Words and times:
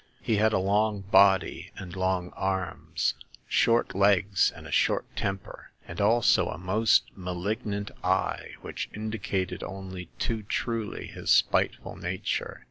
He 0.19 0.37
had 0.37 0.51
a 0.51 0.57
long 0.57 1.01
body 1.01 1.69
and 1.77 1.95
long 1.95 2.31
arms, 2.31 3.13
short 3.47 3.93
legs 3.93 4.51
and 4.55 4.65
a 4.65 4.71
short 4.71 5.05
temper, 5.15 5.69
and 5.87 6.01
also 6.01 6.49
a 6.49 6.57
most 6.57 7.11
malignant 7.15 7.91
eye, 8.03 8.55
which 8.61 8.89
indicated 8.95 9.61
only 9.61 10.05
too 10.17 10.41
truly 10.41 11.05
his 11.05 11.29
spiteful 11.29 11.95
nature. 11.97 12.59